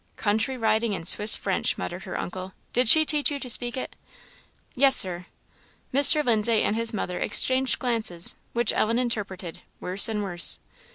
[0.15, 2.53] "Country riding and Swiss French," muttered her uncle.
[2.73, 3.95] "Did she teach you to speak it?"
[4.73, 5.27] "Yes, Sir."
[5.93, 6.25] Mr.
[6.25, 10.57] Lindsay and his mother exchanged glances, which Ellen interpreted, "Worse and worse."